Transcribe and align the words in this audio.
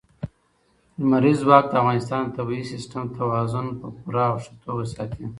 لمریز 1.01 1.37
ځواک 1.45 1.65
د 1.69 1.73
افغانستان 1.81 2.21
د 2.25 2.29
طبعي 2.37 2.63
سیسټم 2.71 3.03
توازن 3.17 3.67
په 3.79 3.87
پوره 3.97 4.23
او 4.31 4.37
ښه 4.43 4.53
توګه 4.63 4.83
ساتي. 4.93 5.25